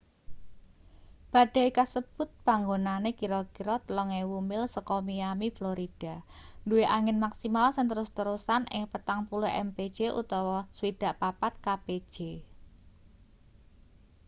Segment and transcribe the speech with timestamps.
[1.33, 6.15] badai kasebut panggonane kira-kira 3.000 mil saka miami florida
[6.69, 12.15] duwe angin maksimal sing terus-terusan ing 40 mpj 64 kpj